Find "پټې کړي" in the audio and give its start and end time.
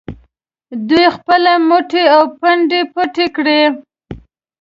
2.93-3.61